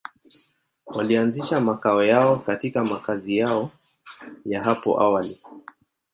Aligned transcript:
Walianzisha 0.85 1.59
makao 1.61 2.03
yao 2.03 2.39
katika 2.39 2.85
makazi 2.85 3.37
yao 3.37 3.71
ya 4.45 4.63
hapo 4.63 5.01
awali. 5.01 5.41